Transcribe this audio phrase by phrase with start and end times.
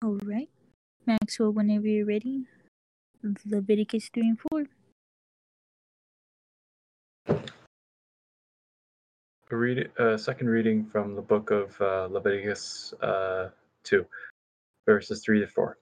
[0.00, 0.48] All right.
[1.06, 2.44] Maxwell, whenever you're ready,
[3.44, 4.38] Leviticus 3 and
[7.28, 7.44] 4.
[9.50, 13.48] A read, uh, second reading from the book of uh, Leviticus uh,
[13.82, 14.06] 2,
[14.86, 15.76] verses 3 to 4.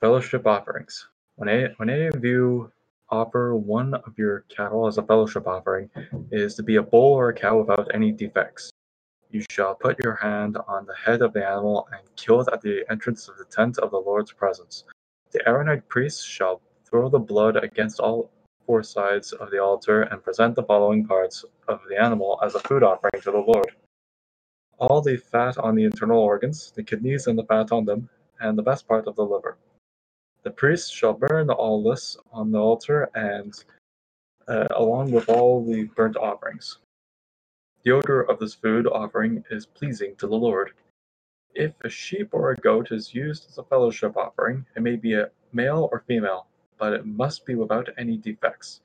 [0.00, 1.08] Fellowship offerings.
[1.34, 2.70] When any, when any of you
[3.10, 5.90] offer one of your cattle as a fellowship offering,
[6.30, 8.70] is to be a bull or a cow without any defects.
[9.34, 12.62] You shall put your hand on the head of the animal and kill it at
[12.62, 14.84] the entrance of the tent of the Lord's presence.
[15.32, 18.30] The Aaronite priest shall throw the blood against all
[18.64, 22.60] four sides of the altar and present the following parts of the animal as a
[22.60, 23.74] food offering to the Lord
[24.78, 28.08] all the fat on the internal organs, the kidneys and the fat on them,
[28.38, 29.56] and the best part of the liver.
[30.44, 33.52] The priest shall burn all this on the altar and
[34.46, 36.78] uh, along with all the burnt offerings.
[37.84, 40.72] The odor of this food offering is pleasing to the Lord.
[41.54, 45.12] If a sheep or a goat is used as a fellowship offering, it may be
[45.12, 46.46] a male or female,
[46.78, 48.80] but it must be without any defects.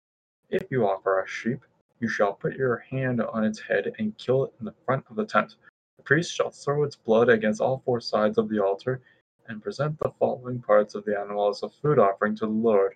[0.50, 1.62] If you offer a sheep,
[2.02, 5.16] you shall put your hand on its head and kill it in the front of
[5.16, 5.56] the tent.
[5.96, 9.00] The priest shall throw its blood against all four sides of the altar
[9.48, 12.96] and present the following parts of the animal as a food offering to the Lord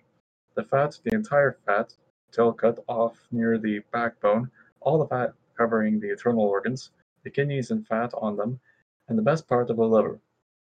[0.54, 1.94] the fat, the entire fat,
[2.30, 4.50] tail cut off near the backbone,
[4.80, 6.90] all the fat covering the internal organs,
[7.22, 8.60] the kidneys and fat on them,
[9.08, 10.20] and the best part of the liver.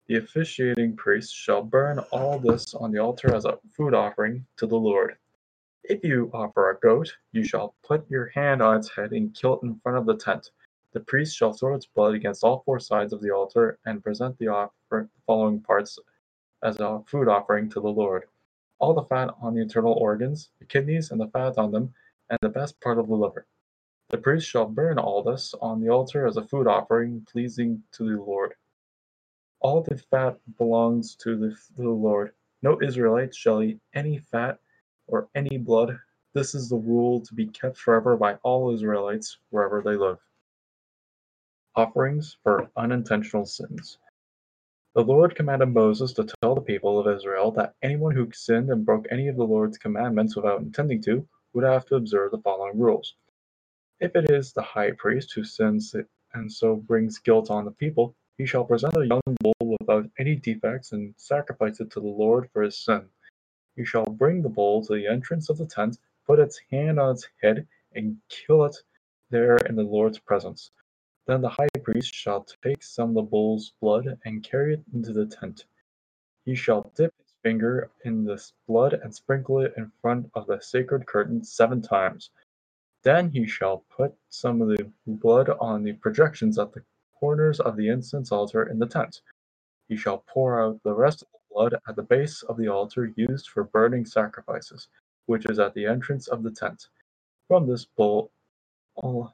[0.08, 4.67] The officiating priest shall burn all this on the altar as a food offering to
[4.67, 5.17] the Lord.
[5.83, 9.59] If you offer a goat, you shall put your hand on its head and kill
[9.59, 10.52] it in front of the tent.
[10.94, 14.38] The priest shall throw its blood against all four sides of the altar and present
[14.38, 16.00] the offer, following parts
[16.64, 18.23] as a food offering to the Lord
[18.80, 21.94] all the fat on the internal organs, the kidneys and the fat on them,
[22.30, 23.45] and the best part of the liver.
[24.10, 28.10] The priest shall burn all this on the altar as a food offering pleasing to
[28.10, 28.54] the Lord.
[29.60, 32.34] All the fat belongs to the, to the Lord.
[32.62, 34.60] No Israelite shall eat any fat
[35.08, 36.00] or any blood.
[36.34, 40.20] This is the rule to be kept forever by all Israelites wherever they live.
[41.76, 43.98] Offerings for unintentional sins.
[44.94, 48.86] The Lord commanded Moses to tell the people of Israel that anyone who sinned and
[48.86, 52.80] broke any of the Lord's commandments without intending to would have to observe the following
[52.80, 53.16] rules.
[54.00, 55.96] If it is the high priest who sins
[56.34, 60.36] and so brings guilt on the people, he shall present a young bull without any
[60.36, 63.10] defects and sacrifice it to the Lord for his sin.
[63.76, 65.98] He shall bring the bull to the entrance of the tent,
[66.28, 68.78] put its hand on its head, and kill it
[69.32, 70.70] there in the Lord's presence.
[71.26, 75.12] Then the high priest shall take some of the bull's blood and carry it into
[75.12, 75.66] the tent.
[76.46, 80.62] He shall dip his finger in this blood and sprinkle it in front of the
[80.62, 82.30] sacred curtain seven times.
[83.04, 86.84] Then he shall put some of the blood on the projections at the
[87.20, 89.22] corners of the incense altar in the tent.
[89.88, 93.14] He shall pour out the rest of the blood at the base of the altar
[93.16, 94.90] used for burning sacrifices,
[95.26, 96.90] which is at the entrance of the tent.
[97.48, 98.32] From this bull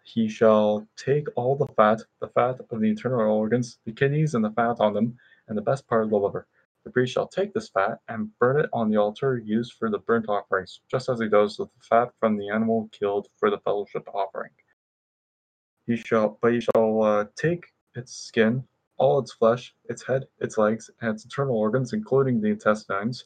[0.03, 4.43] he shall take all the fat, the fat of the internal organs, the kidneys and
[4.43, 6.45] the fat on them, and the best part of the liver.
[6.83, 9.99] The priest shall take this fat and burn it on the altar used for the
[9.99, 13.59] burnt offerings, just as he does with the fat from the animal killed for the
[13.59, 14.51] fellowship offering.
[15.87, 18.67] He shall, but he shall uh, take its skin,
[18.97, 23.25] all its flesh, its head, its legs, and its internal organs, including the intestines,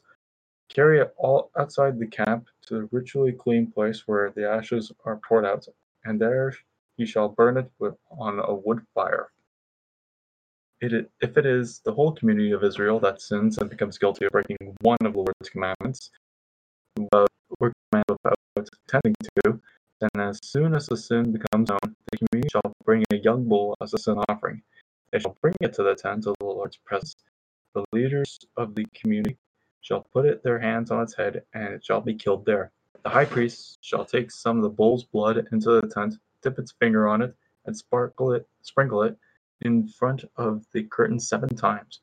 [0.70, 5.20] carry it all outside the camp to the ritually clean place where the ashes are
[5.28, 5.68] poured out,
[6.06, 6.54] and there
[6.98, 9.32] he shall burn it with, on a wood fire.
[10.80, 14.32] It, if it is the whole community of Israel that sins and becomes guilty of
[14.32, 16.12] breaking one of the Lord's commandments,
[17.12, 17.28] but
[17.60, 18.36] we're commanded about
[18.88, 19.60] attending to,
[20.00, 23.76] then as soon as the sin becomes known, the community shall bring a young bull
[23.82, 24.62] as a sin offering.
[25.12, 27.16] They shall bring it to the tent of the Lord's presence.
[27.74, 29.38] The leaders of the community
[29.82, 32.72] shall put it their hands on its head, and it shall be killed there.
[33.04, 36.74] The high priest shall take some of the bull's blood into the tent, dip its
[36.74, 39.18] finger on it, and sparkle it, sprinkle it
[39.62, 42.02] in front of the curtain seven times.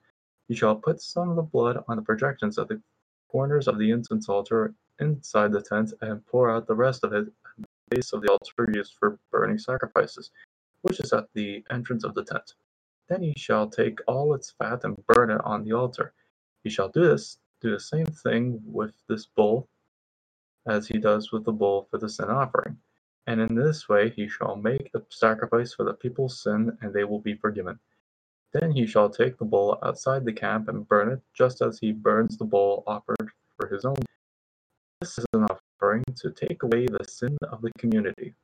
[0.48, 2.80] He shall put some of the blood on the projections at the
[3.28, 7.26] corners of the incense altar inside the tent, and pour out the rest of it
[7.26, 10.30] at the base of the altar used for burning sacrifices,
[10.82, 12.54] which is at the entrance of the tent.
[13.08, 16.12] Then he shall take all its fat and burn it on the altar.
[16.62, 19.68] He shall do this, do the same thing with this bull
[20.66, 22.78] as he does with the bull for the sin offering.
[23.26, 27.04] And in this way he shall make the sacrifice for the people's sin, and they
[27.04, 27.78] will be forgiven.
[28.52, 31.92] Then he shall take the bull outside the camp and burn it, just as he
[31.92, 33.96] burns the bull offered for his own.
[35.00, 38.34] This is an offering to take away the sin of the community.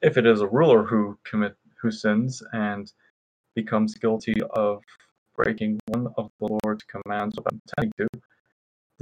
[0.00, 2.92] If it is a ruler who commit who sins and
[3.54, 4.82] becomes guilty of
[5.36, 8.08] breaking one of the Lord's commands without intending to,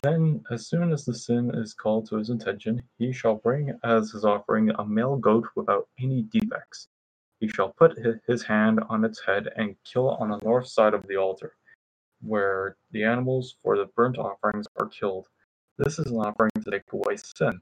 [0.03, 4.13] then, as soon as the sin is called to his attention, he shall bring as
[4.13, 6.89] his offering a male goat without any defects.
[7.39, 11.07] He shall put his hand on its head and kill on the north side of
[11.07, 11.55] the altar,
[12.21, 15.29] where the animals for the burnt offerings are killed.
[15.79, 17.61] This is an offering to take away sin.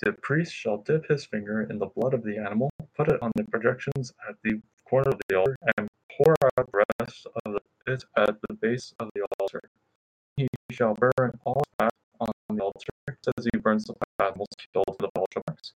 [0.00, 3.30] The priest shall dip his finger in the blood of the animal, put it on
[3.36, 7.56] the projections at the corner of the altar, and pour out the rest of
[7.86, 9.60] it at the base of the altar.
[10.36, 14.86] He shall burn all fat on the altar, as he burns the fat animals killed
[14.86, 15.74] for the fellowship offerings.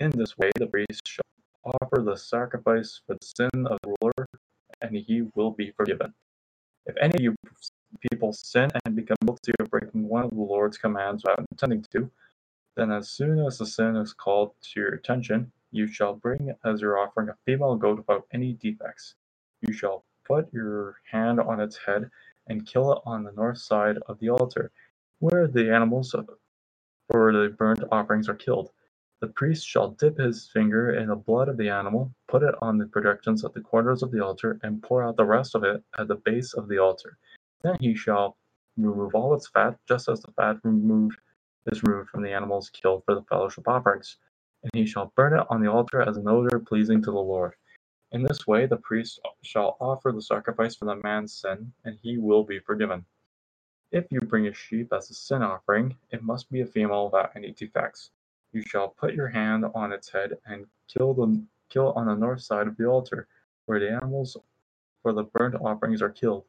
[0.00, 1.24] In this way, the priest shall
[1.64, 4.26] offer the sacrifice for the sin of the ruler,
[4.82, 6.14] and he will be forgiven.
[6.86, 7.36] If any of you
[8.12, 12.10] people sin and become guilty of breaking one of the Lord's commands without intending to,
[12.76, 16.80] then as soon as the sin is called to your attention, you shall bring as
[16.80, 19.14] your offering a female goat without any defects.
[19.62, 22.10] You shall put your hand on its head
[22.48, 24.70] and kill it on the north side of the altar,
[25.20, 26.14] where the animals
[27.10, 28.70] for the burnt offerings are killed.
[29.20, 32.78] The priest shall dip his finger in the blood of the animal, put it on
[32.78, 35.82] the projections at the corners of the altar, and pour out the rest of it
[35.98, 37.18] at the base of the altar.
[37.62, 38.36] Then he shall
[38.76, 41.18] remove all its fat, just as the fat removed
[41.66, 44.16] is removed from the animals killed for the fellowship offerings.
[44.62, 47.54] And he shall burn it on the altar as an odor pleasing to the Lord.
[48.10, 52.16] In this way the priest shall offer the sacrifice for the man's sin, and he
[52.16, 53.04] will be forgiven.
[53.90, 57.36] If you bring a sheep as a sin offering, it must be a female without
[57.36, 58.10] any defects.
[58.52, 62.40] You shall put your hand on its head and kill them kill on the north
[62.40, 63.28] side of the altar,
[63.66, 64.38] where the animals
[65.02, 66.46] for the burnt offerings are killed.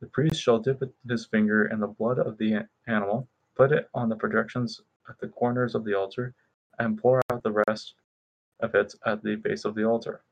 [0.00, 4.08] The priest shall dip his finger in the blood of the animal, put it on
[4.08, 6.34] the projections at the corners of the altar,
[6.78, 7.94] and pour out the rest
[8.60, 10.22] of it at the base of the altar.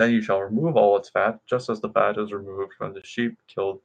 [0.00, 3.04] Then you shall remove all its fat, just as the fat is removed from the
[3.04, 3.82] sheep killed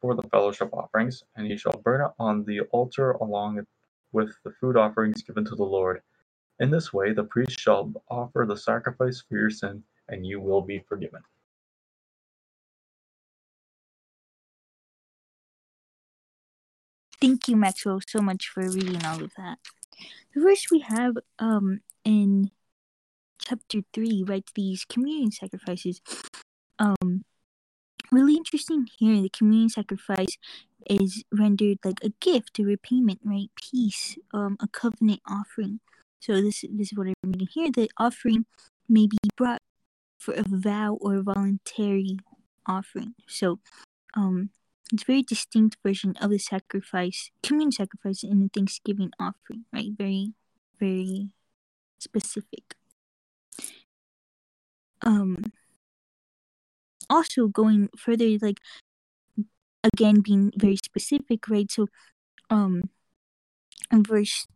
[0.00, 3.66] for the fellowship offerings, and you shall burn it on the altar along
[4.12, 6.02] with the food offerings given to the Lord.
[6.60, 10.62] In this way, the priest shall offer the sacrifice for your sin, and you will
[10.62, 11.20] be forgiven.
[17.20, 19.58] Thank you, Maxwell, so much for reading all of that.
[20.32, 22.52] The verse we have um in
[23.44, 24.48] chapter three, right?
[24.54, 26.00] These communion sacrifices.
[26.78, 27.24] Um,
[28.10, 29.20] really interesting here.
[29.20, 30.38] The communion sacrifice
[30.88, 33.50] is rendered like a gift, a repayment, right?
[33.60, 35.80] Peace, um, a covenant offering.
[36.20, 37.70] So this this is what I'm reading here.
[37.70, 38.46] The offering
[38.88, 39.60] may be brought
[40.18, 42.18] for a vow or a voluntary
[42.66, 43.14] offering.
[43.26, 43.58] So,
[44.14, 44.50] um,
[44.92, 49.90] it's a very distinct version of the sacrifice, communion sacrifice, and the Thanksgiving offering, right?
[49.96, 50.34] Very,
[50.78, 51.30] very
[51.98, 52.74] specific.
[55.02, 55.52] Um,
[57.08, 58.60] also going further, like
[59.82, 61.70] again being very specific, right?
[61.70, 61.88] So,
[62.50, 62.90] um,
[63.90, 64.46] in verse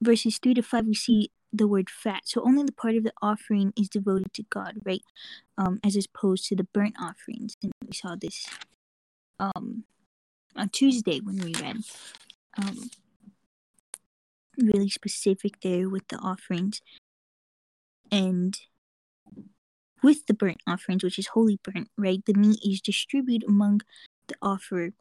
[0.00, 2.22] verses three to five, we see the word fat.
[2.24, 5.02] So only the part of the offering is devoted to God, right?
[5.58, 8.46] Um, as opposed to the burnt offerings, and we saw this
[9.38, 9.84] um
[10.56, 11.78] on Tuesday when we read
[12.58, 12.90] um
[14.58, 16.82] really specific there with the offerings
[18.12, 18.60] and
[20.02, 22.24] with the burnt offerings, which is holy burnt, right?
[22.24, 23.82] The meat is distributed among
[24.28, 24.92] the offerer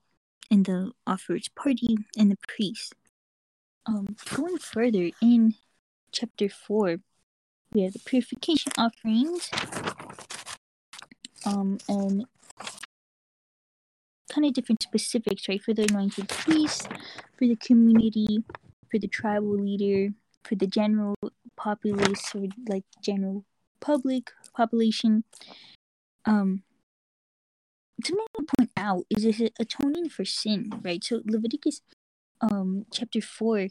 [0.51, 2.93] and the offerer's party and the priest.
[3.85, 5.55] Um, going further in
[6.11, 6.97] chapter four,
[7.73, 9.49] we have the purification offerings,
[11.45, 12.25] um, and
[14.29, 15.61] kind of different specifics, right?
[15.61, 16.87] For the anointed priest,
[17.37, 18.43] for the community,
[18.89, 20.13] for the tribal leader,
[20.43, 21.15] for the general
[21.55, 23.45] populace, or like general
[23.79, 25.23] public population.
[26.25, 26.63] Um,
[28.03, 31.03] something to point out is this atoning for sin, right?
[31.03, 31.81] So Leviticus
[32.41, 33.67] um chapter four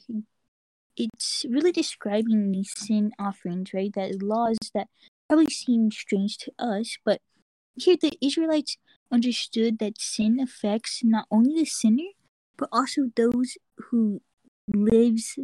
[0.96, 3.92] it's really describing these sin offerings, right?
[3.94, 4.88] That laws that
[5.28, 7.20] probably seem strange to us, but
[7.76, 8.76] here the Israelites
[9.12, 12.10] understood that sin affects not only the sinner,
[12.56, 14.20] but also those who
[14.66, 15.38] lives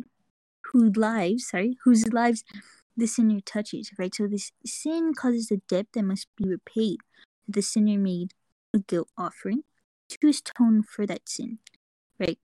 [0.72, 2.42] who lives, sorry, whose lives
[2.96, 4.14] the sinner touches, right?
[4.14, 6.98] So this sin causes a debt that must be repaid.
[7.48, 8.32] The sinner made
[8.72, 9.64] a guilt offering
[10.08, 11.58] to atone for that sin,
[12.18, 12.38] right?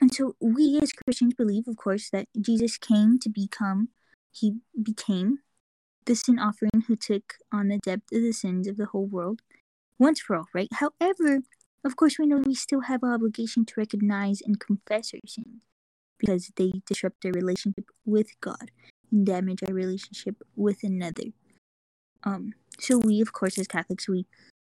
[0.00, 3.88] And so we as Christians believe, of course, that Jesus came to become,
[4.32, 5.40] he became
[6.06, 9.42] the sin offering who took on the debt of the sins of the whole world
[9.98, 10.68] once for all, right?
[10.72, 11.40] However,
[11.84, 15.62] of course, we know we still have an obligation to recognize and confess our sins
[16.18, 18.70] because they disrupt our relationship with God
[19.10, 21.32] damage our relationship with another.
[22.24, 24.26] Um, so we, of course, as Catholics, we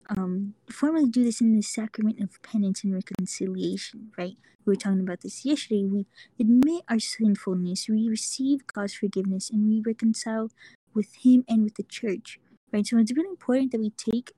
[0.09, 4.37] um, formally do this in the sacrament of penance and reconciliation, right?
[4.65, 5.85] We were talking about this yesterday.
[5.85, 6.05] We
[6.39, 10.51] admit our sinfulness, we receive God's forgiveness, and we reconcile
[10.93, 12.39] with Him and with the church,
[12.71, 12.85] right?
[12.85, 14.33] So it's really important that we take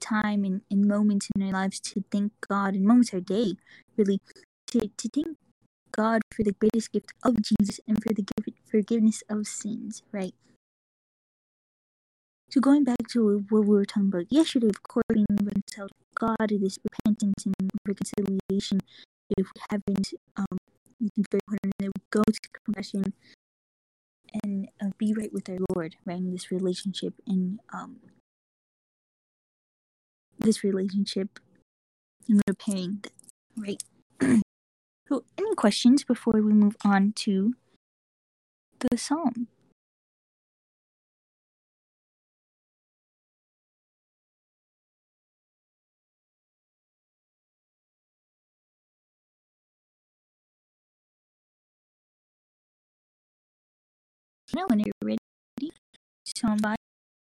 [0.00, 3.54] time and, and moments in our lives to thank God and moments our day,
[3.96, 4.20] really,
[4.68, 5.36] to, to thank
[5.92, 8.22] God for the greatest gift of Jesus and for the
[8.72, 10.34] forgiveness of sins, right?
[12.50, 16.04] So going back to what we were talking about yesterday, of course, being reconciled to
[16.14, 18.80] God, it is repentance and reconciliation.
[19.38, 20.58] If we haven't, um,
[21.30, 23.14] very important that we go to confession
[24.42, 27.96] and uh, be right with our Lord, right, in this relationship and um,
[30.38, 31.38] this relationship
[32.28, 33.02] and repairing
[33.56, 33.82] right?
[35.08, 37.54] so, any questions before we move on to
[38.90, 39.48] the psalm?
[54.54, 55.18] know when you're ready.
[56.24, 56.76] Somebody,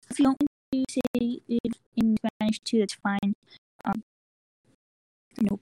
[0.10, 3.34] if you don't want to say it in Spanish too, that's fine.
[3.86, 4.04] Um,
[5.42, 5.60] no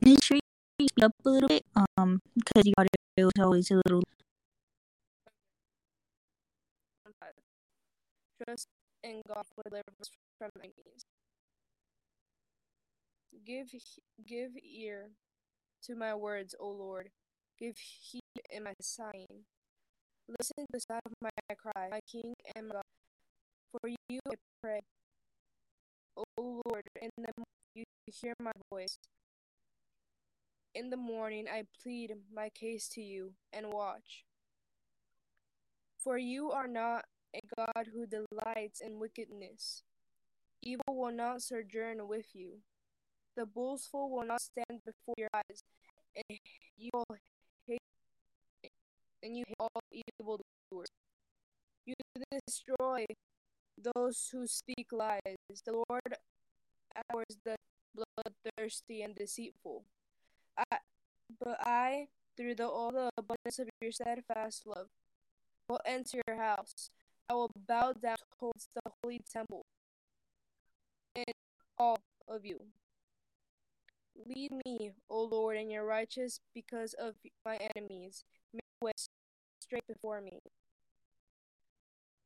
[0.00, 0.41] Make sure
[0.88, 1.64] speak up a little bit,
[1.96, 4.02] um, because your audio is always a little.
[8.44, 8.66] Trust
[9.04, 11.04] in God for deliverance from enemies.
[13.46, 13.68] Give
[14.26, 15.10] give ear
[15.84, 17.10] to my words, O Lord.
[17.58, 19.46] Give heed in my sighing.
[20.28, 22.82] Listen to the sound of my cry, my King and my God.
[23.72, 24.80] For you I pray.
[26.16, 26.24] O
[26.66, 27.32] Lord, in the
[27.74, 28.98] you hear my voice.
[30.74, 34.24] In the morning I plead my case to you and watch.
[35.98, 39.82] For you are not a God who delights in wickedness.
[40.62, 42.60] Evil will not sojourn with you.
[43.36, 45.62] The boastful will not stand before your eyes,
[46.16, 46.38] and
[46.76, 47.16] you will
[47.66, 47.80] hate
[49.22, 50.88] and you hate all evil doers.
[51.84, 51.94] You
[52.30, 53.04] destroy
[53.94, 55.20] those who speak lies.
[55.66, 56.16] The Lord
[56.96, 57.56] abhors the
[57.94, 59.84] bloodthirsty and deceitful.
[60.58, 60.78] I,
[61.40, 62.06] but I,
[62.36, 64.88] through the, all the abundance of your steadfast love,
[65.68, 66.90] will enter your house.
[67.28, 69.64] I will bow down towards the holy temple
[71.14, 71.34] and
[71.78, 72.60] all of you.
[74.26, 78.24] Lead me, O Lord, in your righteous because of my enemies.
[78.52, 78.92] Make way
[79.60, 80.40] straight before me.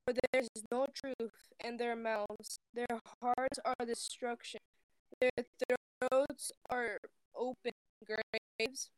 [0.04, 2.58] For there is no truth in their mouths.
[2.74, 4.60] Their hearts are destruction.
[5.20, 5.30] Their
[6.10, 6.98] throats are
[7.34, 7.72] open
[8.06, 8.90] graves.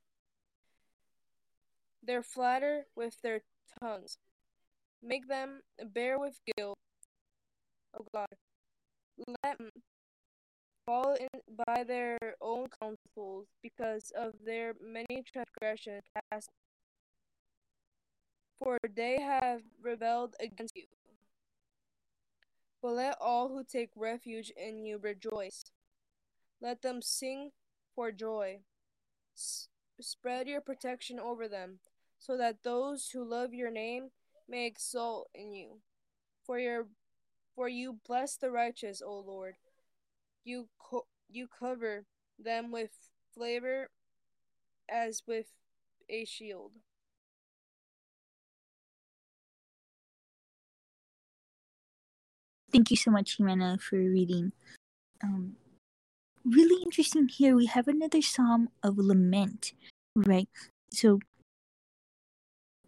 [2.03, 3.41] They flatter with their
[3.81, 4.19] tongues.
[5.03, 5.61] Make them
[5.93, 6.79] bear with guilt.
[7.99, 8.29] Oh God,
[9.43, 9.71] let them
[10.87, 16.51] fall in by their own counsels because of their many transgressions cast
[18.59, 20.85] for they have rebelled against you.
[22.83, 25.65] But let all who take refuge in you rejoice.
[26.61, 27.51] Let them sing
[27.95, 28.61] for joy.
[30.01, 31.81] Spread your protection over them,
[32.19, 34.11] so that those who love your name
[34.49, 35.81] may exult in you.
[36.45, 36.87] For your
[37.55, 39.57] for you bless the righteous, O Lord.
[40.45, 42.07] You co- you cover
[42.39, 42.91] them with
[43.35, 43.91] flavor
[44.89, 45.47] as with
[46.09, 46.73] a shield.
[52.73, 54.53] Thank you so much, Jimena, for reading.
[55.25, 55.57] Um,
[56.51, 57.57] really interesting here.
[57.57, 59.73] We have another psalm of lament,
[60.15, 60.49] right?
[60.91, 61.21] So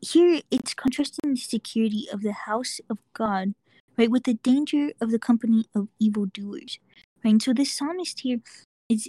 [0.00, 3.54] here it's contrasting the security of the house of God,
[3.96, 6.78] right, with the danger of the company of evildoers,
[7.24, 7.32] right?
[7.32, 8.40] And so this psalmist here
[8.88, 9.08] is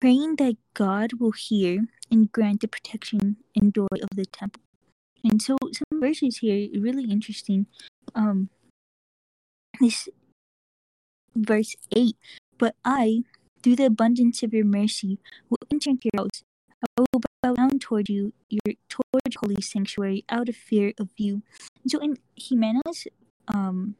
[0.00, 4.62] praying that God will hear and grant the protection and joy of the temple.
[5.24, 7.66] And so some verses here really interesting.
[8.14, 8.50] Um,
[9.80, 10.08] this
[11.34, 12.16] verse 8
[12.58, 13.22] But I,
[13.62, 15.18] through the abundance of your mercy,
[15.50, 16.42] will enter into your house.
[16.96, 21.42] I will bow down toward you, your toward holy sanctuary, out of fear of you.
[21.82, 23.08] And so in Jimena's
[23.48, 23.96] um,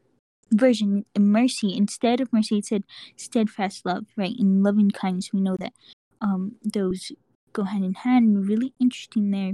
[0.51, 2.83] version, mercy, instead of mercy, it said
[3.15, 4.35] steadfast love, right?
[4.37, 5.73] In loving kindness, we know that
[6.21, 7.11] um, those
[7.53, 8.47] go hand in hand.
[8.47, 9.53] Really interesting there.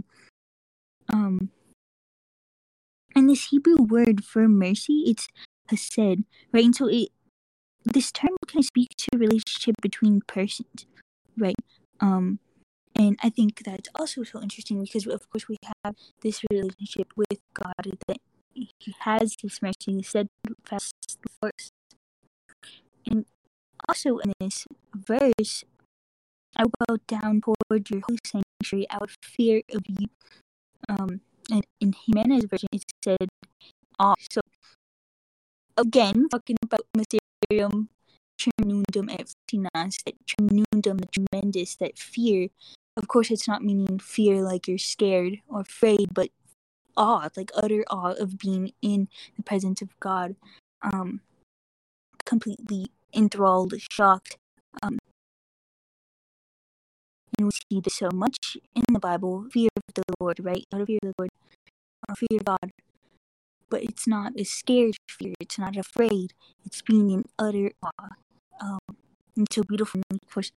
[1.12, 1.50] Um,
[3.16, 5.28] and this Hebrew word for mercy, it's
[5.70, 6.66] hesed, right?
[6.66, 7.10] And so it
[7.86, 10.86] this term can speak to relationship between persons,
[11.38, 11.56] right?
[12.00, 12.40] Um,
[12.96, 17.40] and I think that's also so interesting because of course we have this relationship with
[17.54, 18.18] God that
[18.54, 20.96] He has this mercy, steadfast
[21.40, 21.72] for us.
[23.06, 23.26] And
[23.88, 24.66] also in this
[24.96, 25.64] verse,
[26.56, 30.08] I will bow down toward your holy sanctuary out of fear of you.
[30.88, 31.20] Um,
[31.52, 33.28] and in Jimena's version, it said,
[34.00, 34.42] "Ah." So
[35.78, 37.25] again, talking about mysterium
[38.38, 39.34] tremendum et
[40.06, 40.16] that
[40.98, 42.50] the tremendous, that fear.
[42.98, 46.30] Of course, it's not meaning fear like you're scared or afraid, but
[46.96, 50.36] awe, like utter awe of being in the presence of God.
[50.82, 51.22] Um,
[52.26, 54.38] completely enthralled, shocked.
[54.82, 54.98] Um,
[57.38, 60.64] and we see this so much in the Bible fear of the Lord, right?
[60.74, 61.30] Out of fear of the Lord,
[62.10, 62.72] or fear of God.
[63.70, 66.34] But it's not a scared fear, it's not afraid,
[66.66, 68.10] it's being in utter awe.
[68.62, 68.80] Um,
[69.36, 70.02] and so beautiful.
[70.12, 70.52] Of course,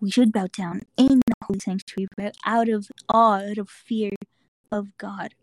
[0.00, 4.10] we should bow down in the holy sanctuary, but out of awe, out of fear
[4.70, 5.34] of God.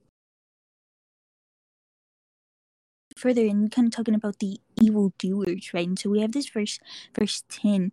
[3.18, 5.88] Further, and kind of talking about the evil doers, right?
[5.88, 6.80] And so we have this verse,
[7.18, 7.92] verse 10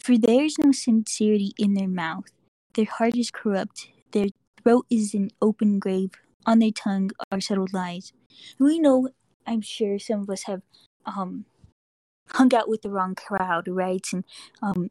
[0.00, 2.26] For there is no sincerity in their mouth,
[2.74, 4.28] their heart is corrupt, their
[4.62, 6.10] throat is an open grave,
[6.46, 8.12] on their tongue are settled lies.
[8.58, 9.08] We know,
[9.46, 10.62] I'm sure some of us have
[11.06, 11.44] um,
[12.28, 14.06] hung out with the wrong crowd, right?
[14.12, 14.24] And
[14.62, 14.90] um,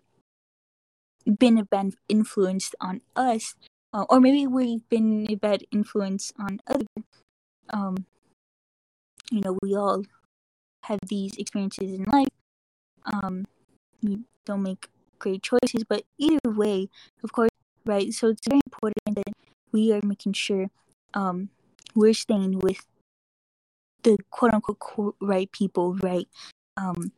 [1.26, 3.56] been a bad influence on us,
[3.94, 6.86] uh, or maybe we've been a bad influence on other.
[7.72, 8.06] Um,
[9.32, 10.04] you know, we all
[10.86, 12.30] have these experiences in life.
[13.12, 13.46] Um,
[14.02, 14.90] we don't make
[15.20, 16.90] great choices, but either way,
[17.24, 17.52] of course,
[17.86, 18.14] right?
[18.14, 19.34] So it's very important that
[19.72, 20.68] we are making sure
[21.14, 21.50] um,
[21.96, 22.86] we're staying with
[24.04, 26.28] the quote unquote right people, right?
[26.78, 27.12] Um,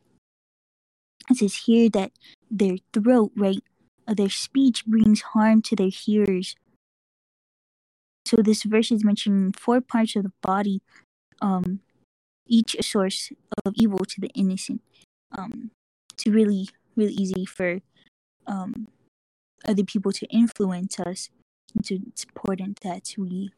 [1.30, 2.12] it says here that
[2.50, 3.62] their throat, right,
[4.08, 6.56] uh, their speech brings harm to their hearers.
[8.24, 10.82] So this verse is mentioning four parts of the body,
[11.40, 11.80] um,
[12.46, 13.30] each a source
[13.64, 14.82] of evil to the innocent.
[15.30, 15.70] Um,
[16.14, 17.80] it's really, really easy for
[18.46, 18.88] um,
[19.66, 21.30] other people to influence us.
[21.74, 23.50] And so it's important that we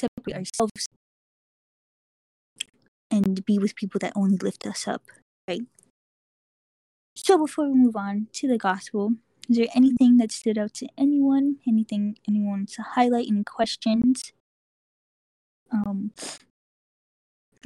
[0.00, 0.86] separate ourselves
[3.10, 5.02] and be with people that only lift us up,
[5.48, 5.62] right?
[7.16, 9.12] So before we move on to the gospel,
[9.48, 11.56] is there anything that stood out to anyone?
[11.66, 13.26] Anything anyone wants to highlight?
[13.28, 14.32] Any questions?
[15.72, 16.12] Um,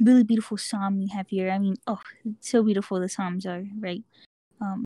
[0.01, 1.51] really beautiful psalm we have here.
[1.51, 2.01] I mean, oh,
[2.39, 4.03] so beautiful the psalms are, right?
[4.59, 4.83] Um,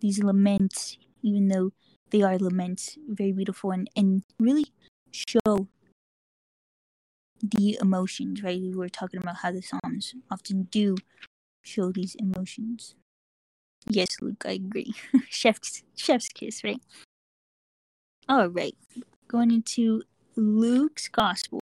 [0.00, 1.72] these laments, even though
[2.10, 4.66] they are laments, very beautiful and and really
[5.12, 5.68] show
[7.42, 8.60] the emotions, right?
[8.60, 10.96] We were talking about how the Psalms often do
[11.62, 12.94] show these emotions.
[13.88, 14.94] Yes, Luke, I agree.
[15.28, 16.80] chef's chef's kiss, right?
[18.28, 18.76] All right,
[19.26, 20.02] going into
[20.36, 21.60] Luke's gospel.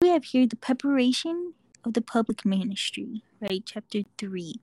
[0.00, 3.62] We have here the preparation of the public ministry, right?
[3.64, 4.54] Chapter three.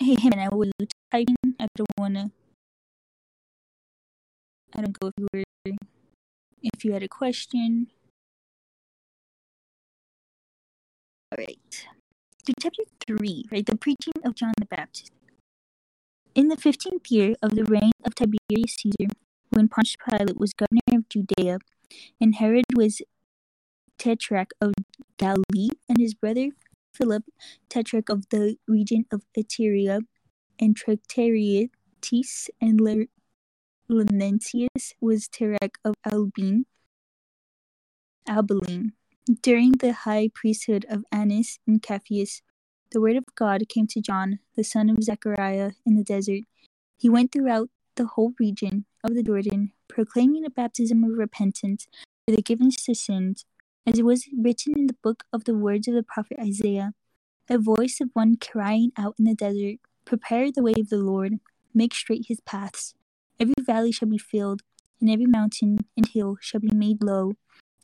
[0.00, 0.48] Hey, him and I
[1.14, 1.54] were typing.
[1.60, 2.30] I don't wanna.
[4.74, 5.76] I don't go if you were.
[6.62, 7.88] If you had a question.
[11.32, 11.86] All right.
[12.46, 13.64] To chapter 3, right?
[13.66, 15.12] The preaching of John the Baptist.
[16.34, 19.10] In the 15th year of the reign of Tiberius Caesar,
[19.50, 21.58] when Pontius Pilate was governor of Judea,
[22.20, 23.02] and Herod was
[23.98, 24.74] tetrarch of
[25.16, 26.50] Galilee, and his brother
[26.92, 27.24] Philip,
[27.68, 30.00] tetrarch of the region of Iturea,
[30.58, 32.80] and Tractariatis, and
[33.88, 36.66] Laurentius was tetrarch of Albine,
[38.26, 38.92] Abilene.
[39.42, 42.42] During the high priesthood of Annas and Caiaphas,
[42.92, 46.42] the word of God came to John, the son of Zechariah, in the desert.
[46.96, 51.86] He went throughout the whole region of the Jordan, proclaiming a baptism of repentance
[52.26, 53.44] for the forgiveness of sins,
[53.86, 56.92] as it was written in the book of the words of the prophet Isaiah,
[57.48, 61.40] a voice of one crying out in the desert, Prepare the way of the Lord,
[61.72, 62.94] make straight his paths.
[63.40, 64.62] Every valley shall be filled,
[65.00, 67.34] and every mountain and hill shall be made low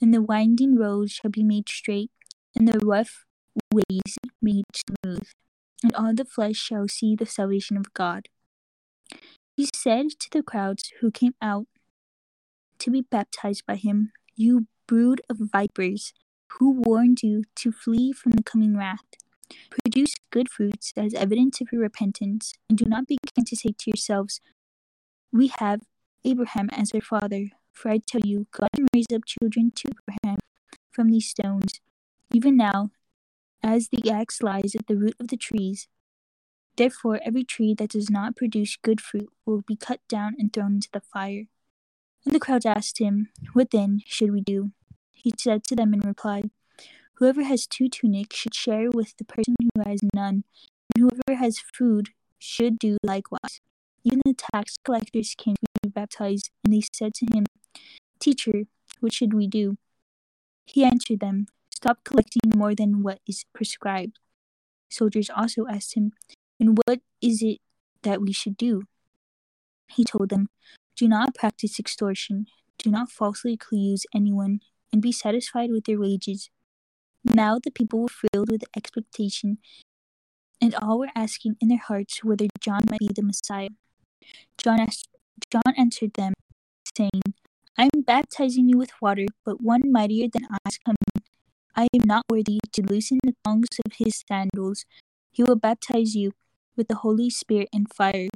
[0.00, 2.10] and the winding road shall be made straight,
[2.56, 3.26] and the rough
[3.72, 5.28] ways made smooth,
[5.82, 8.28] and all the flesh shall see the salvation of God.
[9.56, 11.66] He said to the crowds who came out
[12.78, 16.14] to be baptized by him, You brood of vipers,
[16.58, 19.04] who warned you to flee from the coming wrath?
[19.70, 23.90] Produce good fruits as evidence of your repentance, and do not begin to say to
[23.90, 24.40] yourselves,
[25.32, 25.82] We have
[26.24, 27.50] Abraham as our father.
[27.72, 30.38] For I tell you, God can raise up children to Abraham
[30.90, 31.80] from these stones.
[32.32, 32.90] Even now,
[33.62, 35.88] as the axe lies at the root of the trees,
[36.76, 40.76] Therefore, every tree that does not produce good fruit will be cut down and thrown
[40.76, 41.44] into the fire.
[42.24, 44.70] And the crowds asked him, What then should we do?
[45.12, 46.44] He said to them in reply,
[47.20, 50.44] Whoever has two tunics should share with the person who has none,
[50.94, 53.60] and whoever has food should do likewise.
[54.02, 57.44] Even the tax collectors came to be baptized, and they said to him,
[58.20, 58.62] Teacher,
[59.00, 59.76] what should we do?
[60.64, 64.18] He answered them, Stop collecting more than what is prescribed.
[64.88, 66.12] Soldiers also asked him,
[66.58, 67.58] And what is it
[68.00, 68.84] that we should do?
[69.88, 70.48] He told them,
[70.96, 72.46] Do not practice extortion,
[72.78, 76.48] do not falsely accuse anyone, and be satisfied with their wages.
[77.24, 79.58] Now the people were filled with expectation,
[80.60, 83.68] and all were asking in their hearts whether John might be the Messiah.
[84.56, 85.08] John, asked,
[85.50, 86.32] John answered them,
[86.96, 87.22] saying,
[87.76, 91.24] I am baptizing you with water, but one mightier than I is coming.
[91.76, 94.84] I am not worthy to loosen the thongs of his sandals.
[95.30, 96.32] He will baptize you
[96.76, 98.28] with the Holy Spirit and fire.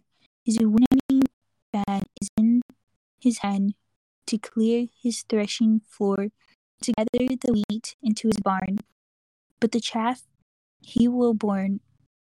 [0.45, 1.27] His winnowing
[1.73, 2.63] fan is in
[3.21, 3.75] his hand
[4.27, 6.29] to clear his threshing floor
[6.83, 8.79] to gather the wheat into his barn,
[9.61, 10.23] but the chaff
[10.81, 11.81] he will burn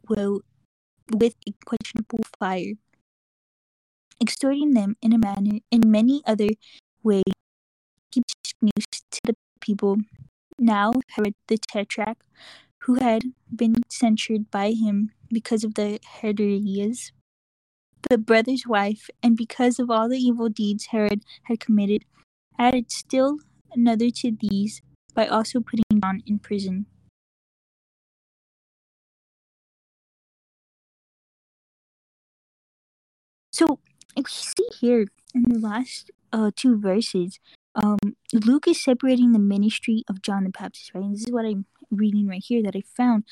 [0.07, 0.41] will
[1.11, 2.73] with unquenchable fire,
[4.21, 6.49] extorting them in a manner in many other
[7.01, 7.23] ways.
[8.11, 9.97] Keeps news to the people.
[10.59, 12.23] Now Herod the Tetrarch,
[12.79, 17.11] who had been censured by him because of the Herodias,
[18.09, 22.05] the brother's wife, and because of all the evil deeds Herod had committed,
[22.59, 23.39] added still
[23.75, 24.81] another to these
[25.13, 26.85] by also putting John in prison.
[33.51, 33.79] So
[34.15, 35.05] if we see here
[35.35, 37.39] in the last uh, two verses,
[37.75, 37.99] um,
[38.33, 41.03] Luke is separating the ministry of John the Baptist, right?
[41.03, 43.25] And this is what I'm reading right here that I found.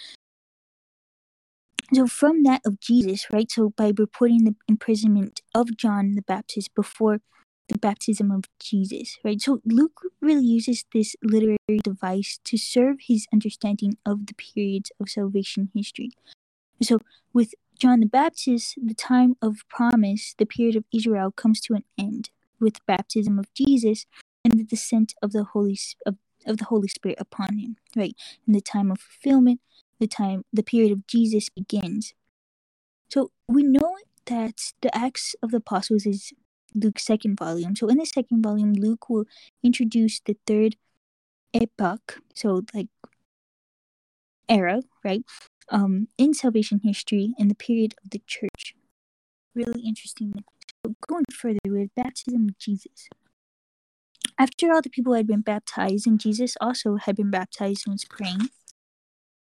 [1.93, 3.51] So from that of Jesus, right?
[3.51, 7.19] So by reporting the imprisonment of John the Baptist before
[7.71, 9.41] the baptism of Jesus, right?
[9.41, 15.09] So Luke really uses this literary device to serve his understanding of the periods of
[15.09, 16.11] salvation history.
[16.81, 16.99] So
[17.33, 21.83] with John the Baptist, the time of promise, the period of Israel comes to an
[21.97, 22.29] end
[22.59, 24.05] with baptism of Jesus
[24.43, 28.15] and the descent of the Holy of, of the Holy Spirit upon him, right?
[28.45, 29.61] And the time of fulfillment,
[29.99, 32.13] the time the period of Jesus begins.
[33.09, 36.33] So we know that the Acts of the Apostles is
[36.73, 37.75] Luke's second volume.
[37.75, 39.25] So in the second volume, Luke will
[39.63, 40.75] introduce the third
[41.53, 42.87] epoch, so like
[44.47, 45.23] era, right?
[45.69, 48.75] Um, in salvation history in the period of the church.
[49.55, 50.33] Really interesting.
[50.85, 53.09] So going further with baptism of Jesus.
[54.37, 58.05] After all the people had been baptized, and Jesus also had been baptized and was
[58.05, 58.49] praying,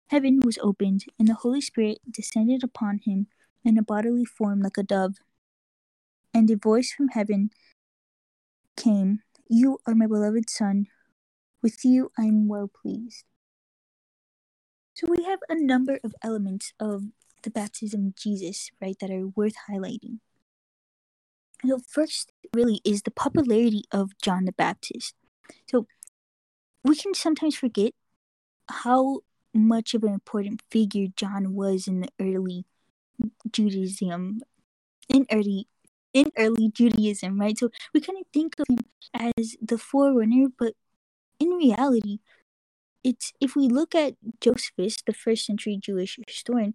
[0.09, 3.29] heaven was opened, and the Holy Spirit descended upon him
[3.65, 5.17] in a bodily form like a dove
[6.35, 7.51] and a voice from heaven
[8.77, 10.87] came, You are my beloved Son.
[11.63, 13.25] With you I am well pleased.
[14.95, 17.05] So we have a number of elements of
[17.43, 20.19] the baptism of Jesus, right, that are worth highlighting.
[21.67, 25.15] So first really is the popularity of John the Baptist.
[25.71, 25.87] So
[26.83, 27.93] we can sometimes forget
[28.69, 29.21] how
[29.53, 32.67] much of an important figure John was in the early
[33.51, 34.41] Judaism,
[35.09, 35.69] in early
[36.15, 37.59] in early Judaism, right?
[37.59, 38.79] So we kind of think of him
[39.15, 40.75] as the forerunner, but
[41.41, 42.21] in reality,
[43.05, 46.75] it's if we look at Josephus, the first century Jewish historian,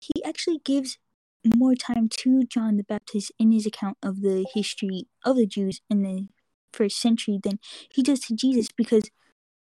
[0.00, 0.98] he actually gives
[1.44, 5.80] more time to John the Baptist in his account of the history of the Jews
[5.88, 6.28] in the
[6.72, 7.58] first century than
[7.92, 9.10] he does to Jesus because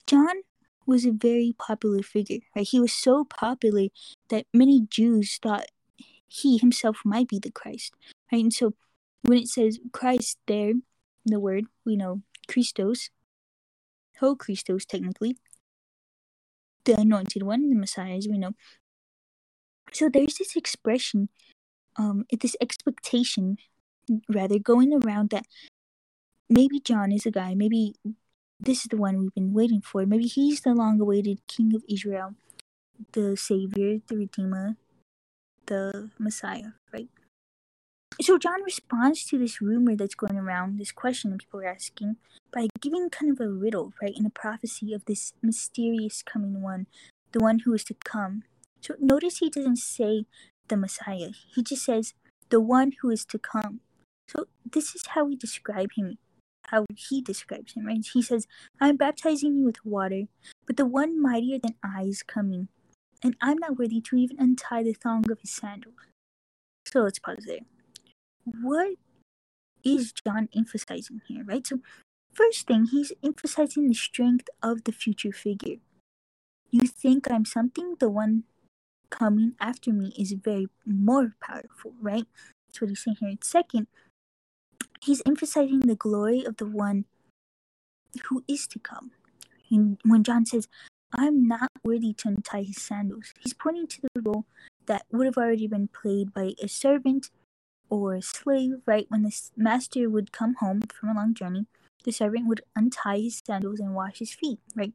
[0.06, 0.42] John
[0.87, 2.66] was a very popular figure, right?
[2.68, 3.88] He was so popular
[4.28, 5.66] that many Jews thought
[6.28, 7.94] he himself might be the Christ,
[8.33, 8.42] right?
[8.42, 8.74] And so
[9.22, 10.72] when it says Christ there,
[11.24, 13.11] the word, we know Christos,
[14.20, 15.37] Ho Christos technically,
[16.85, 18.52] the anointed one, the Messiah, as we know.
[19.92, 21.28] So there's this expression,
[21.96, 23.59] um, this expectation,
[24.28, 25.46] rather, going around that
[26.48, 27.94] maybe John is a guy, maybe
[28.59, 31.83] this is the one we've been waiting for, maybe he's the long awaited King of
[31.88, 32.35] Israel,
[33.12, 34.76] the Savior, the Redeemer,
[35.66, 36.79] the Messiah?
[38.22, 42.16] So John responds to this rumor that's going around, this question that people are asking,
[42.52, 46.87] by giving kind of a riddle, right, in a prophecy of this mysterious coming one,
[47.33, 48.42] the one who is to come.
[48.83, 50.26] So notice he doesn't say
[50.68, 51.30] the Messiah.
[51.54, 52.12] He just says
[52.50, 53.80] the one who is to come.
[54.28, 56.18] So this is how we describe him,
[56.66, 58.04] how he describes him, right?
[58.12, 58.46] He says,
[58.80, 60.24] I'm baptizing you with water,
[60.66, 62.68] but the one mightier than I is coming,
[63.24, 65.94] and I'm not worthy to even untie the thong of his sandals.
[66.87, 67.61] So let's pause there.
[68.44, 68.96] What
[69.85, 71.66] is John emphasizing here, right?
[71.66, 71.81] So,
[72.33, 75.76] first thing, he's emphasizing the strength of the future figure.
[76.70, 78.44] You think I'm something, the one
[79.11, 82.26] coming after me is very more powerful, right?
[82.68, 83.35] That's what he's saying here.
[83.42, 83.88] Second,
[85.03, 87.07] he's emphasizing the glory of the one
[88.29, 89.11] who is to come.
[89.70, 90.68] And when John says,
[91.12, 94.46] I'm not worthy to untie his sandals, he's pointing to the role
[94.87, 97.31] that would have already been played by a servant
[97.90, 99.07] or slave, right?
[99.09, 101.66] When the master would come home from a long journey,
[102.05, 104.94] the servant would untie his sandals and wash his feet, right?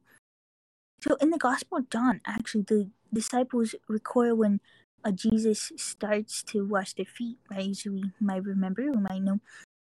[1.02, 4.60] So in the Gospel of John, actually, the disciples recoil when
[5.04, 7.70] uh, Jesus starts to wash their feet, right?
[7.70, 9.40] As we might remember, we might know,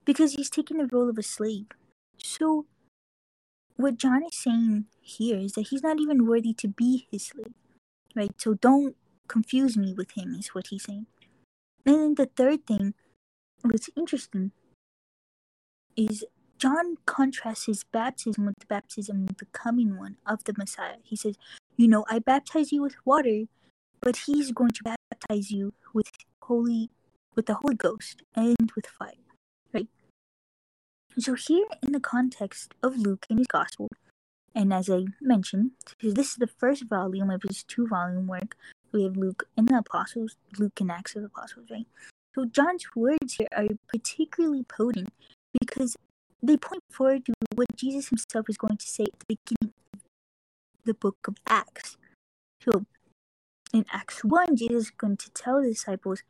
[0.05, 1.67] because he's taking the role of a slave.
[2.19, 2.67] So
[3.77, 7.53] what John is saying here is that he's not even worthy to be his slave,
[8.17, 8.33] right?
[8.39, 8.97] So don't
[9.29, 11.07] confuse me with him, is what he's saying.
[11.87, 12.95] And then the third thing,
[13.63, 14.51] what's interesting,
[15.97, 16.25] is
[16.59, 20.97] John contrasts his baptism with the baptism of the coming one of the Messiah.
[21.05, 21.37] He says,
[21.77, 23.45] You know, I baptize you with water,
[24.01, 26.11] but he's going to baptize you with
[26.43, 26.91] holy
[27.35, 29.13] with the Holy Ghost and with fire.
[29.73, 29.89] Right?
[31.19, 33.89] So here in the context of Luke and his gospel,
[34.55, 35.73] and as I mentioned,
[36.03, 38.57] this is the first volume of his two volume work.
[38.93, 41.87] We have Luke and the Apostles, Luke and Acts of the Apostles, right?
[42.35, 45.09] So John's words here are particularly potent
[45.59, 45.97] because
[46.43, 50.01] they point forward to what Jesus himself is going to say at the beginning of
[50.85, 51.97] the book of Acts.
[52.63, 52.85] So,
[53.73, 56.23] in Acts 1, Jesus is going to tell the disciples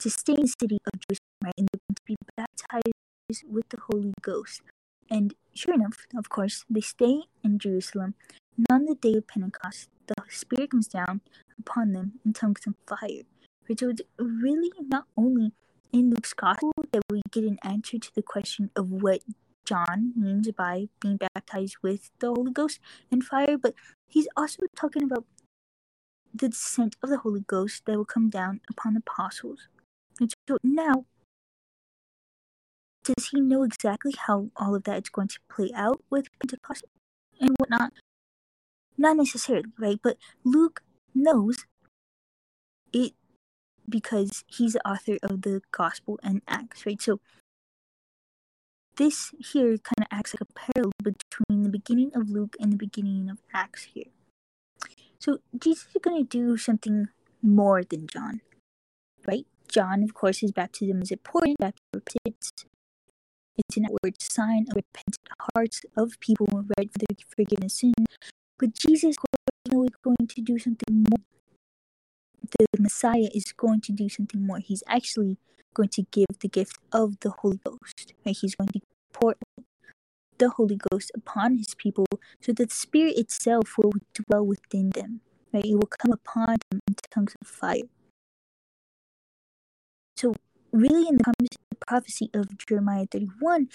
[0.00, 4.12] to stay in the city of Jerusalem, right, and to be baptized with the Holy
[4.22, 4.62] Ghost.
[5.10, 8.14] And sure enough, of course, they stay in Jerusalem.
[8.56, 11.20] And on the day of Pentecost, the Spirit comes down
[11.58, 13.22] upon them in tongues of fire.
[13.68, 13.78] Right?
[13.78, 15.52] So it's really not only
[15.92, 19.20] in Luke's gospel that we get an answer to the question of what
[19.64, 23.74] John means by being baptized with the Holy Ghost and fire, but
[24.08, 25.24] he's also talking about
[26.34, 29.68] the descent of the Holy Ghost that will come down upon the apostles.
[30.20, 31.06] And so now,
[33.04, 36.84] does he know exactly how all of that is going to play out with Pentecost
[37.40, 37.92] and whatnot?
[38.96, 39.98] Not necessarily, right?
[40.02, 40.82] But Luke
[41.14, 41.64] knows
[42.92, 43.12] it
[43.88, 47.00] because he's the author of the Gospel and Acts, right?
[47.00, 47.20] So
[48.96, 52.76] this here kind of acts like a parallel between the beginning of Luke and the
[52.76, 54.10] beginning of Acts here.
[55.18, 57.08] So Jesus is going to do something
[57.42, 58.40] more than John,
[59.26, 59.46] right?
[59.68, 61.56] John, of course, his baptism is important.
[62.24, 62.50] It's,
[63.56, 66.46] it's an outward sign of repentant hearts of people
[66.76, 67.94] ready for their forgiveness sin.
[68.58, 69.16] But Jesus
[69.82, 71.24] is going to do something more.
[72.58, 74.58] The Messiah is going to do something more.
[74.58, 75.38] He's actually
[75.74, 78.14] going to give the gift of the Holy Ghost.
[78.24, 78.36] Right?
[78.40, 78.80] He's going to
[79.12, 79.34] pour
[80.38, 82.06] the Holy Ghost upon his people
[82.40, 85.20] so that the Spirit itself will dwell within them.
[85.52, 85.64] Right?
[85.64, 87.88] It will come upon them in tongues of fire.
[90.16, 90.34] So,
[90.72, 91.34] really, in the
[91.86, 93.68] prophecy of Jeremiah 31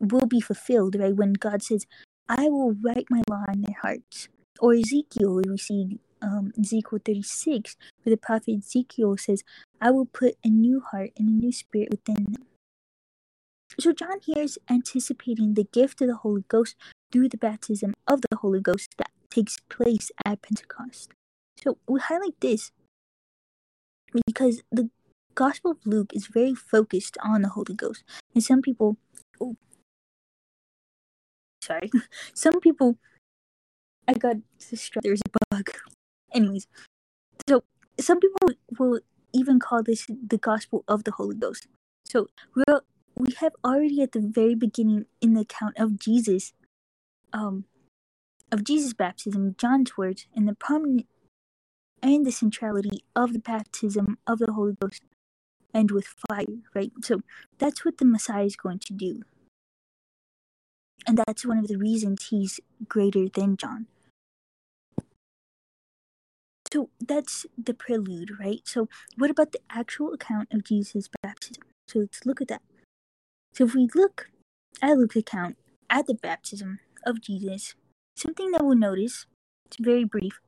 [0.00, 1.14] will be fulfilled, right?
[1.14, 1.86] When God says,
[2.28, 4.28] I will write my law in their hearts.
[4.60, 9.42] Or Ezekiel, we see um, Ezekiel 36, where the prophet Ezekiel says,
[9.80, 12.46] I will put a new heart and a new spirit within them.
[13.78, 16.76] So John here is anticipating the gift of the Holy Ghost
[17.10, 21.10] through the baptism of the Holy Ghost that takes place at Pentecost.
[21.62, 22.70] So we highlight this
[24.26, 24.90] because the
[25.34, 28.04] Gospel of Luke is very focused on the Holy Ghost.
[28.34, 28.96] And some people,
[29.40, 29.56] oh,
[31.60, 31.90] sorry,
[32.34, 32.98] some people,
[34.06, 35.08] I got distracted.
[35.08, 35.70] There's a bug.
[36.32, 36.66] Anyways,
[37.48, 37.64] so
[37.98, 39.00] some people will
[39.32, 41.66] even call this the gospel of the Holy Ghost.
[42.04, 42.64] So we
[43.16, 46.52] we have already at the very beginning in the account of Jesus,
[47.32, 47.64] um,
[48.50, 51.06] of Jesus' baptism, John's words, and the prominent
[52.02, 55.02] and the centrality of the baptism of the Holy Ghost
[55.72, 56.92] and with fire, right?
[57.02, 57.22] So
[57.58, 59.22] that's what the Messiah is going to do.
[61.06, 63.86] And that's one of the reasons he's greater than John.
[66.74, 68.60] So that's the prelude, right?
[68.64, 71.62] So what about the actual account of Jesus' baptism?
[71.86, 72.62] So let's look at that.
[73.52, 74.30] So if we look
[74.82, 75.56] at Luke's account
[75.88, 77.76] at the baptism of Jesus,
[78.16, 79.26] something that we'll notice,
[79.66, 80.40] it's very brief.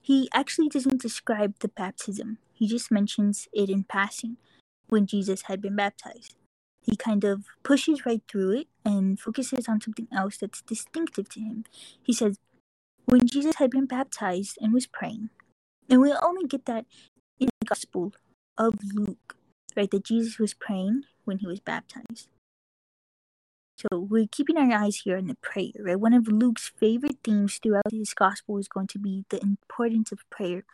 [0.00, 2.38] He actually doesn't describe the baptism.
[2.54, 4.36] He just mentions it in passing
[4.86, 6.36] when Jesus had been baptized.
[6.80, 11.40] He kind of pushes right through it and focuses on something else that's distinctive to
[11.40, 11.64] him.
[12.00, 12.38] He says,
[13.06, 15.30] When Jesus had been baptized and was praying,
[15.90, 16.86] and we only get that
[17.40, 18.14] in the Gospel
[18.56, 19.36] of Luke,
[19.76, 19.90] right?
[19.90, 22.28] That Jesus was praying when he was baptized.
[23.76, 25.98] So we're keeping our eyes here on the prayer, right?
[25.98, 30.28] One of Luke's favorite themes throughout his gospel is going to be the importance of
[30.30, 30.64] prayer.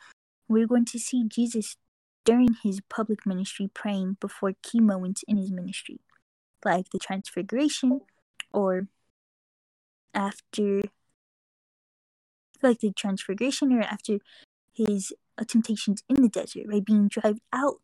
[0.49, 1.77] We're going to see Jesus
[2.25, 6.01] during his public ministry praying before key moments in his ministry,
[6.65, 8.01] like the transfiguration
[8.53, 8.89] or
[10.13, 10.83] after
[12.63, 14.19] like the transfiguration or after
[14.77, 16.85] his uh, temptations in the desert, right?
[16.85, 17.77] Being driven out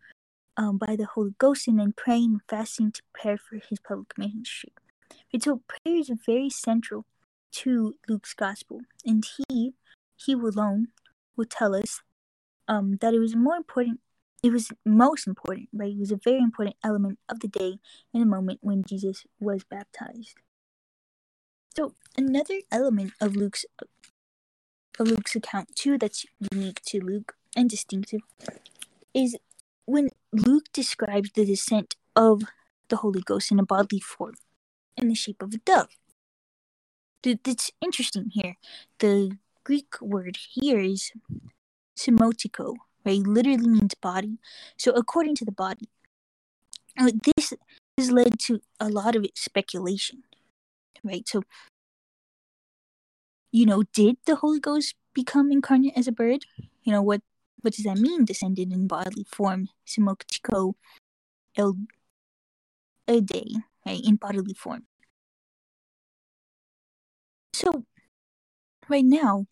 [0.56, 4.16] um, by the Holy Ghost and then praying and fasting to prepare for his public
[4.18, 4.72] ministry.
[5.32, 5.42] Right?
[5.42, 7.04] So prayer is very central
[7.52, 9.74] to Luke's gospel, and he,
[10.16, 10.88] he alone,
[11.36, 12.02] will tell us
[12.68, 14.00] um, that it was more important.
[14.42, 15.92] It was most important, right?
[15.92, 17.78] It was a very important element of the day
[18.12, 20.34] and the moment when Jesus was baptized.
[21.76, 23.64] So another element of Luke's
[24.98, 28.20] Luke's account too that's unique to Luke and distinctive
[29.14, 29.36] is
[29.86, 32.42] when Luke describes the descent of
[32.88, 34.34] the Holy Ghost in a bodily form
[34.96, 35.88] in the shape of a dove.
[37.22, 38.56] That's interesting here.
[38.98, 41.12] The Greek word here is
[41.96, 42.74] semotiko,
[43.04, 43.18] right?
[43.20, 44.38] Literally means body.
[44.76, 45.88] So according to the body,
[46.98, 47.54] uh, this
[47.98, 50.24] has led to a lot of speculation,
[51.04, 51.26] right?
[51.28, 51.42] So,
[53.52, 56.44] you know, did the Holy Ghost become incarnate as a bird?
[56.82, 57.20] You know, what
[57.60, 59.68] what does that mean, descended in bodily form?
[59.86, 60.74] Semotiko
[61.56, 61.76] el
[63.06, 63.46] a day,
[63.86, 64.86] right, in bodily form.
[67.52, 67.84] So,
[68.88, 69.46] right now,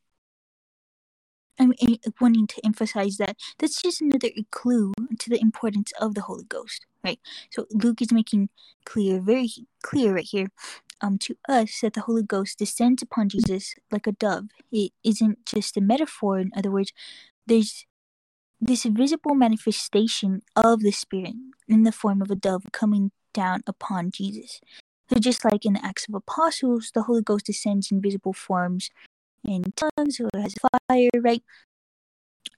[1.61, 1.75] I'm
[2.21, 6.87] wanting to emphasize that that's just another clue to the importance of the Holy Ghost,
[7.05, 7.21] right?
[7.51, 8.49] So Luke is making
[8.87, 9.51] clear, very
[9.83, 10.49] clear right here,
[11.03, 14.47] um, to us that the Holy Ghost descends upon Jesus like a dove.
[14.73, 16.39] It isn't just a metaphor.
[16.39, 16.93] In other words,
[17.47, 17.85] there's
[18.59, 21.35] this visible manifestation of the Spirit
[21.69, 24.61] in the form of a dove coming down upon Jesus.
[25.11, 28.91] So just like in the Acts of Apostles, the Holy Ghost descends in visible forms
[29.45, 30.55] in tongues or has
[30.89, 31.43] fire, right?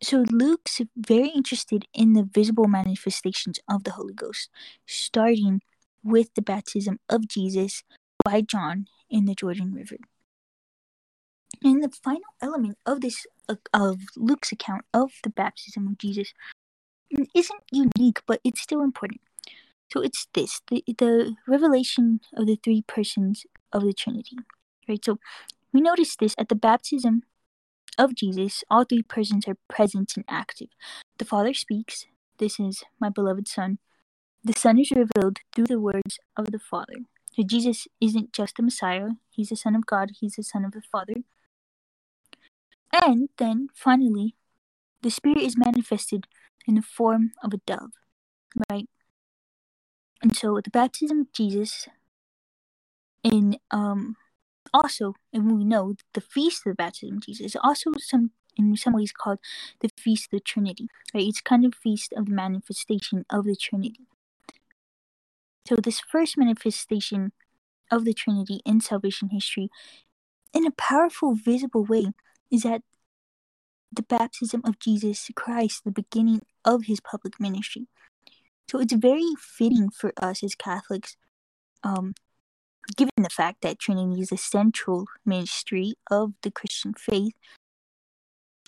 [0.02, 4.50] So Luke's very interested in the visible manifestations of the Holy Ghost,
[4.86, 5.62] starting
[6.02, 7.84] with the baptism of Jesus
[8.24, 9.98] by John in the Jordan River.
[11.62, 13.26] And the final element of this
[13.72, 16.32] of Luke's account of the baptism of Jesus
[17.34, 19.20] isn't unique, but it's still important.
[19.92, 24.36] So it's this the, the revelation of the three persons of the Trinity.
[24.88, 25.04] Right?
[25.04, 25.18] So
[25.72, 27.22] we notice this at the baptism
[27.98, 30.68] of Jesus, all three persons are present and active.
[31.18, 32.06] The Father speaks,
[32.38, 33.78] This is my beloved Son.
[34.44, 37.06] The Son is revealed through the words of the Father.
[37.32, 40.72] So Jesus isn't just the Messiah, he's the Son of God, he's the Son of
[40.72, 41.14] the Father.
[42.92, 44.34] And then finally,
[45.02, 46.26] the Spirit is manifested
[46.66, 47.92] in the form of a dove,
[48.70, 48.88] right?
[50.22, 51.88] And so the baptism of Jesus
[53.22, 54.16] in um
[54.72, 58.76] also and we know the feast of the baptism of Jesus is also some in
[58.76, 59.38] some ways called
[59.80, 60.88] the feast of the Trinity.
[61.14, 61.26] Right?
[61.26, 64.06] It's kind of feast of the manifestation of the Trinity.
[65.66, 67.32] So this first manifestation
[67.90, 69.70] of the Trinity in salvation history
[70.52, 72.06] in a powerful visible way
[72.50, 72.82] is that
[73.90, 77.88] the baptism of Jesus Christ, the beginning of his public ministry.
[78.70, 81.16] So it's very fitting for us as Catholics,
[81.82, 82.14] um,
[82.96, 87.34] given the fact that Trinity is a central ministry of the Christian faith.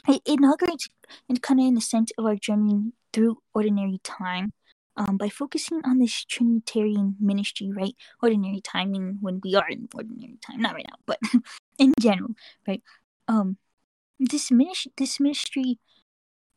[0.08, 0.88] It inaugurates
[1.28, 4.52] and kind of in the sense of our journey through ordinary time
[4.96, 7.94] um, by focusing on this Trinitarian ministry, right?
[8.22, 11.18] Ordinary timing when we are in ordinary time, not right now, but
[11.78, 12.34] in general,
[12.68, 12.82] right?
[13.28, 13.56] Um,
[14.18, 15.78] this ministry, this ministry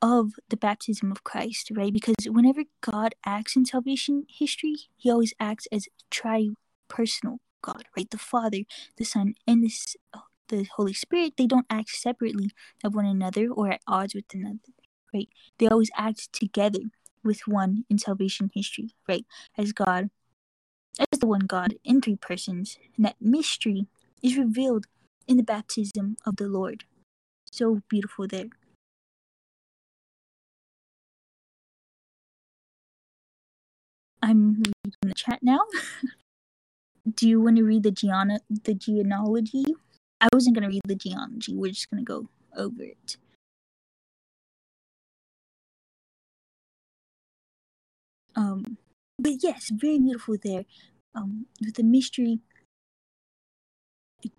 [0.02, 1.92] of the baptism of Christ, right?
[1.92, 8.10] Because whenever God acts in salvation history, He always acts as tri-personal God, right?
[8.10, 8.60] The Father,
[8.98, 9.72] the Son, and the
[10.50, 11.34] the Holy Spirit.
[11.38, 12.52] They don't act separately
[12.84, 14.60] of one another or at odds with another,
[15.14, 15.30] right?
[15.58, 16.80] They always act together
[17.24, 19.26] with one in salvation history, right?
[19.58, 20.10] As God,
[21.00, 23.88] as the one God in three persons, and that mystery
[24.22, 24.86] is revealed
[25.28, 26.86] in the baptism of the Lord,
[27.52, 28.50] so beautiful there.
[34.22, 35.60] I'm reading the chat now.
[37.16, 39.66] Do you want to read the geon the genealogy?
[40.20, 41.56] I wasn't gonna read the genealogy.
[41.56, 43.18] We're just gonna go over it.
[48.36, 48.78] Um,
[49.18, 50.66] but yes, very beautiful there.
[51.16, 52.40] Um, with the mystery,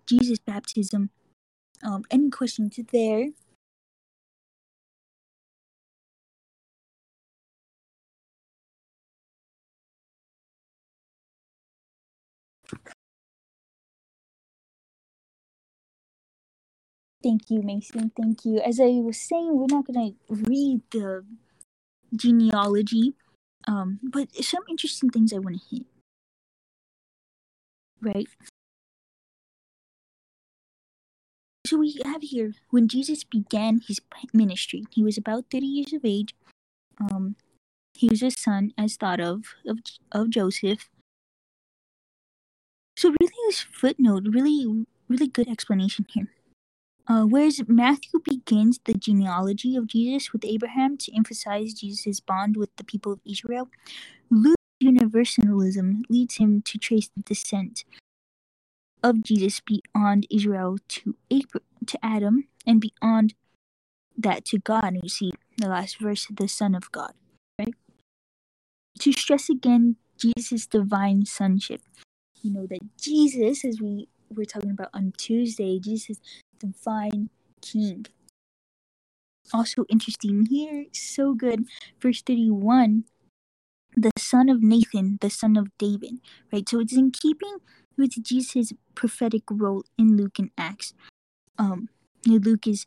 [0.05, 1.09] Jesus' baptism,
[1.83, 3.29] um, any questions there?
[17.21, 18.11] Thank you, Mason.
[18.15, 18.59] Thank you.
[18.59, 21.25] As I was saying, we're not gonna read the
[22.15, 23.15] genealogy,
[23.67, 25.85] um, but some interesting things I want to hit.
[28.01, 28.27] Right.
[31.65, 33.99] So we have here when Jesus began his
[34.33, 36.33] ministry, he was about thirty years of age.
[36.99, 37.35] Um,
[37.93, 39.79] he was a son, as thought of, of
[40.11, 40.89] of Joseph.
[42.97, 46.29] So really, this footnote, really, really good explanation here.
[47.09, 52.69] Uh, whereas Matthew begins the genealogy of Jesus with Abraham to emphasize Jesus' bond with
[52.75, 53.67] the people of Israel,
[54.29, 57.83] Luke's universalism leads him to trace the descent
[59.01, 61.15] of Jesus beyond Israel to
[61.87, 63.33] to Adam and beyond
[64.15, 64.95] that to God.
[65.01, 67.13] You see the last verse, the Son of God,
[67.57, 67.73] right?
[68.99, 71.81] To stress again Jesus' divine sonship.
[72.43, 76.19] You know that Jesus, as we were talking about on Tuesday, Jesus
[76.59, 77.29] divine
[77.61, 78.05] king.
[79.53, 81.65] Also interesting here, so good.
[82.01, 83.05] Verse 31
[83.95, 86.19] the son of Nathan, the son of David,
[86.51, 86.67] right?
[86.67, 87.57] So it's in keeping
[87.97, 90.93] with Jesus' prophetic role in Luke and Acts.
[91.57, 91.89] Um,
[92.25, 92.85] Luke is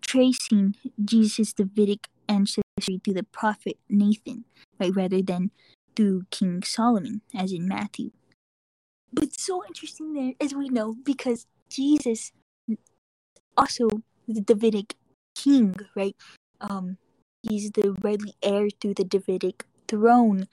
[0.00, 4.44] tracing Jesus' Davidic ancestry through the prophet Nathan,
[4.78, 5.50] right, rather than
[5.96, 8.10] through King Solomon, as in Matthew.
[9.12, 12.32] But so interesting there, as we know, because Jesus
[13.56, 13.88] also
[14.26, 14.94] the Davidic
[15.34, 16.16] king, right?
[16.60, 16.98] Um,
[17.42, 20.46] he's the rightly heir to the Davidic throne.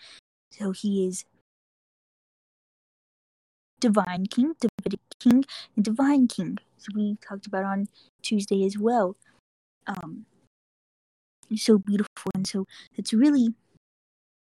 [0.51, 1.25] So he is
[3.79, 5.45] divine king, Davidic king,
[5.75, 6.57] and divine king.
[6.77, 7.87] So we talked about on
[8.21, 9.15] Tuesday as well.
[9.85, 10.25] Um,
[11.55, 13.53] so beautiful, and so it's really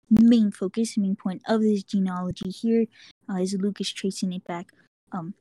[0.09, 2.85] main focus, main point of this genealogy here,
[3.29, 4.67] uh, is Luke is tracing it back
[5.11, 5.33] um,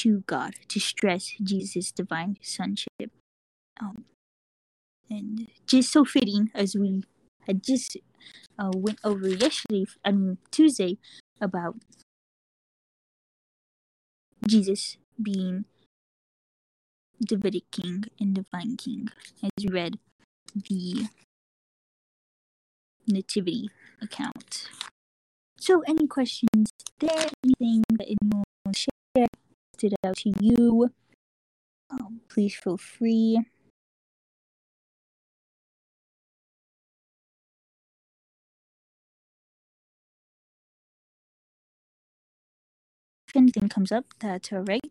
[0.00, 3.12] to God to stress Jesus' divine sonship.
[3.80, 4.04] Um,
[5.10, 7.04] and just so fitting as we
[7.46, 7.96] had just
[8.58, 10.98] uh, went over yesterday, I mean Tuesday,
[11.40, 11.76] about
[14.46, 15.64] Jesus being
[17.20, 19.08] Davidic king and divine king,
[19.42, 19.98] as we read
[20.54, 21.08] the
[23.06, 23.68] nativity
[24.00, 24.68] account.
[25.58, 26.70] So, any questions
[27.00, 27.28] there?
[27.44, 29.28] Anything that anyone to share
[29.80, 30.90] stood out to you?
[31.90, 33.38] Um, please feel free.
[43.28, 44.84] If anything comes up, that's all right.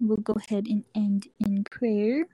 [0.00, 2.26] We'll go ahead and end in prayer.